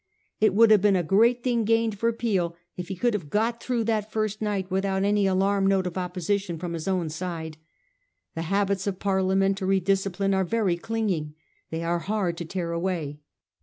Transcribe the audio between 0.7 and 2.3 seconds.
have been a great thing gained for